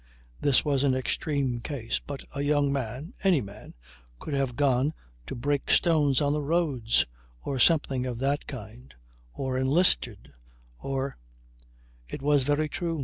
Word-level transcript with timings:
This 0.39 0.65
was 0.65 0.81
an 0.83 0.95
extreme 0.95 1.59
case. 1.59 1.99
But 2.03 2.23
a 2.33 2.41
young 2.41 2.73
man 2.73 3.13
any 3.23 3.39
man 3.39 3.75
could 4.19 4.33
have 4.33 4.55
gone 4.55 4.95
to 5.27 5.35
break 5.35 5.69
stones 5.69 6.19
on 6.21 6.33
the 6.33 6.41
roads 6.41 7.05
or 7.43 7.59
something 7.59 8.07
of 8.07 8.17
that 8.17 8.47
kind 8.47 8.95
or 9.31 9.59
enlisted 9.59 10.33
or" 10.79 11.17
It 12.09 12.23
was 12.23 12.41
very 12.41 12.67
true. 12.67 12.99